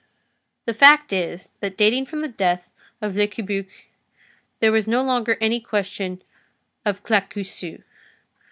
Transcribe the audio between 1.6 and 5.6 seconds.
dating from the death of Le Cabuc, there was no longer any